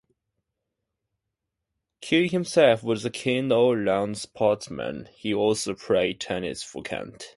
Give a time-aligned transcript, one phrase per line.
[2.01, 7.29] Key himself was a keen all-round sportsman; he also played tennis for Kent.